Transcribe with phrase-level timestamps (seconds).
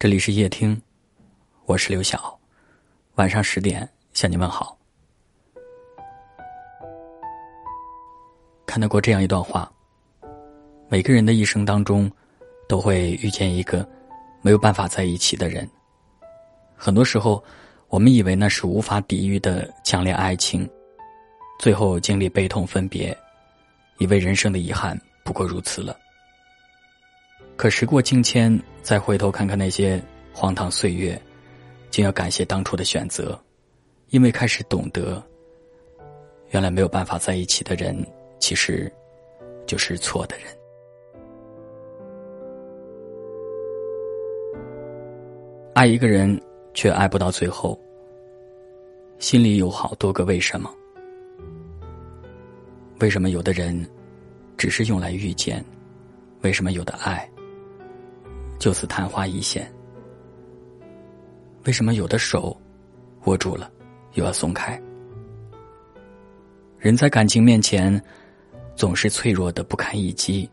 [0.00, 0.80] 这里是夜听，
[1.66, 2.40] 我是刘晓。
[3.16, 4.74] 晚上十点向你问好。
[8.64, 9.70] 看到过这样一段话：
[10.88, 12.10] 每个人的一生当中，
[12.66, 13.86] 都会遇见一个
[14.40, 15.68] 没有办法在一起的人。
[16.74, 17.44] 很多时候，
[17.88, 20.66] 我们以为那是无法抵御的强烈爱情，
[21.58, 23.14] 最后经历悲痛分别，
[23.98, 25.94] 以为人生的遗憾不过如此了。
[27.60, 30.02] 可时过境迁，再回头看看那些
[30.32, 31.20] 荒唐岁月，
[31.90, 33.38] 竟要感谢当初的选择，
[34.08, 35.22] 因为开始懂得，
[36.52, 37.94] 原来没有办法在一起的人，
[38.38, 38.90] 其实
[39.66, 40.46] 就是错的人。
[45.74, 46.40] 爱一个人
[46.72, 47.78] 却爱不到最后，
[49.18, 50.74] 心里有好多个为什么？
[53.00, 53.86] 为什么有的人
[54.56, 55.62] 只是用来遇见？
[56.40, 57.30] 为什么有的爱？
[58.60, 59.68] 就此昙花一现。
[61.64, 62.56] 为什么有的手
[63.24, 63.70] 握住了，
[64.12, 64.80] 又要松开？
[66.78, 68.00] 人在感情面前，
[68.76, 70.48] 总是脆弱的不堪一击。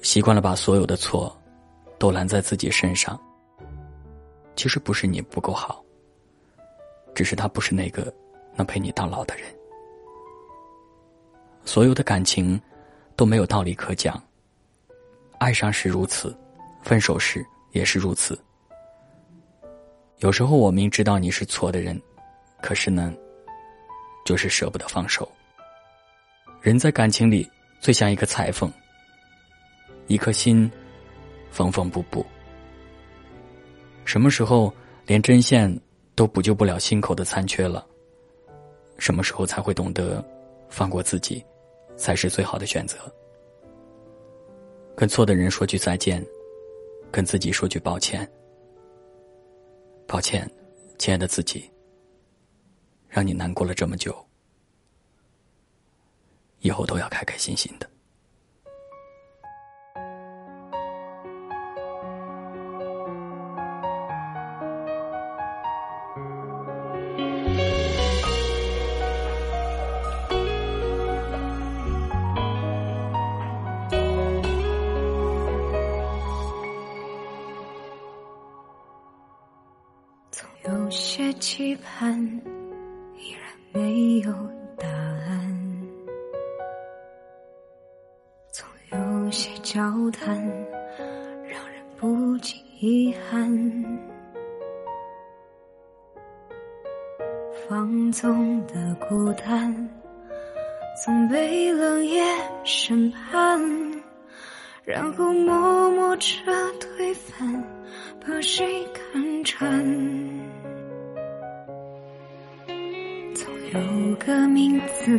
[0.00, 1.38] 习惯了把所有的错
[1.98, 3.18] 都揽在自己身上。
[4.56, 5.84] 其实不是你不够好，
[7.14, 8.12] 只是他不是那个
[8.56, 9.44] 能陪你到老的人。
[11.64, 12.58] 所有的感情
[13.16, 14.22] 都没有道理可讲，
[15.38, 16.34] 爱上是如此。
[16.82, 18.38] 分手时也是如此。
[20.18, 22.00] 有时候我明知道你是错的人，
[22.60, 23.14] 可是呢，
[24.24, 25.30] 就是舍不得放手。
[26.60, 27.48] 人在感情里
[27.80, 28.70] 最像一个裁缝，
[30.08, 30.70] 一颗心
[31.50, 32.24] 缝缝补补。
[34.04, 34.72] 什么时候
[35.06, 35.74] 连针线
[36.14, 37.86] 都补救不了心口的残缺了？
[38.98, 40.22] 什么时候才会懂得
[40.68, 41.42] 放过自己，
[41.96, 42.98] 才是最好的选择？
[44.94, 46.22] 跟错的人说句再见。
[47.10, 48.30] 跟自己说句抱歉，
[50.06, 50.48] 抱歉，
[50.96, 51.68] 亲爱的自己，
[53.08, 54.16] 让你难过了这么久，
[56.60, 57.89] 以后都要开开心心的。
[80.30, 82.16] 总有些期盼
[83.16, 83.42] 依然
[83.72, 84.32] 没有
[84.76, 85.88] 答案，
[88.52, 89.80] 总有些交
[90.12, 90.36] 谈
[91.48, 93.50] 让人不禁遗憾。
[97.68, 99.74] 放纵的孤单
[101.04, 102.22] 总被冷夜
[102.64, 103.60] 审判，
[104.84, 106.26] 然后默默着
[106.80, 107.64] 推翻，
[108.26, 109.70] 把谁看穿？
[113.34, 115.16] 总有个名字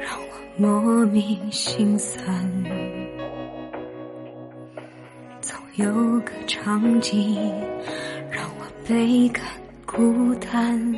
[0.00, 2.24] 让我莫名心酸，
[5.40, 5.86] 总有
[6.20, 7.36] 个场景
[8.30, 9.44] 让我倍感
[9.84, 10.94] 孤单。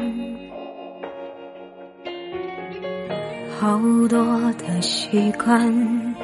[3.59, 3.79] 好
[4.09, 4.19] 多
[4.53, 6.15] 的习惯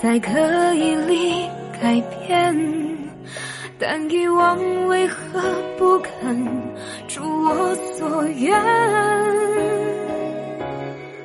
[0.00, 1.48] 在刻意里
[1.80, 2.91] 改变，
[3.84, 5.40] 但遗忘为何
[5.76, 6.46] 不肯
[7.12, 8.56] 如我所愿？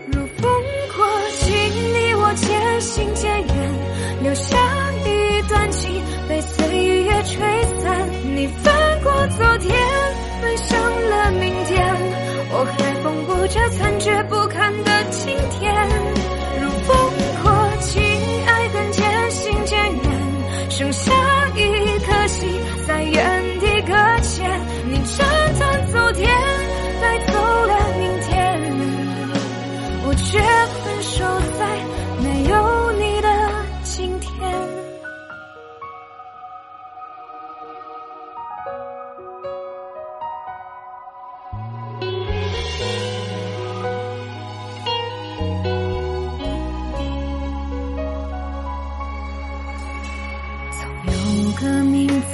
[0.08, 0.52] 如风
[0.96, 1.06] 过
[1.38, 3.54] 境，你我渐行渐远，
[4.24, 4.58] 留下
[5.06, 6.66] 一段情被岁
[7.04, 8.10] 月吹散。
[8.36, 9.78] 你翻过昨天，
[10.42, 11.96] 奔向了明天，
[12.50, 14.97] 我还缝补着残缺不堪的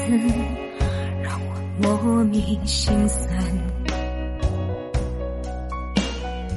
[0.08, 0.34] 字
[1.22, 1.50] 让我
[1.82, 3.30] 莫名心酸，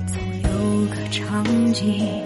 [0.07, 0.49] 总有
[0.89, 2.23] 个场景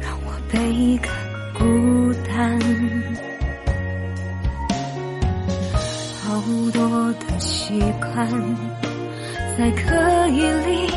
[0.00, 0.28] 让我。
[0.50, 1.12] 倍感
[1.52, 2.58] 孤单，
[6.22, 6.40] 好
[6.72, 8.26] 多的习惯
[9.58, 10.88] 在刻意里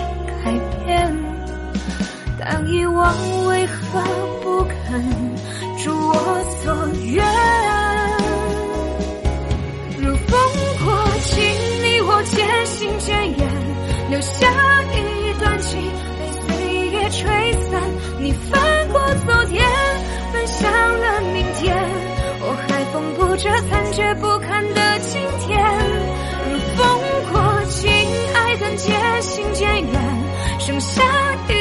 [14.21, 14.47] 下
[14.93, 15.81] 一段情
[16.19, 17.81] 被岁月吹散
[18.19, 19.65] 你翻过昨天
[20.31, 21.75] 奔向了明天
[22.43, 25.59] 我还缝补着残缺不堪的今天
[26.51, 26.99] 如风
[27.31, 27.91] 过亲
[28.35, 30.01] 爱恨渐行渐远
[30.59, 31.01] 剩下
[31.49, 31.60] 一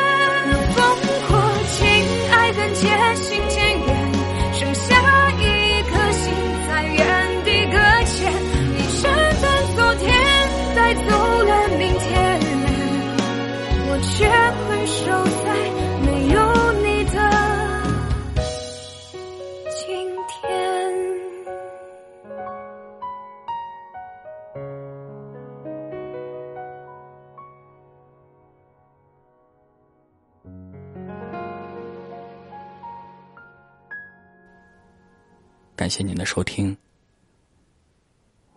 [35.91, 36.77] 谢您的收听，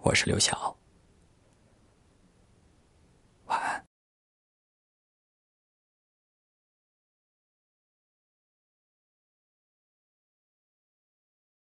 [0.02, 0.76] 我是刘晓。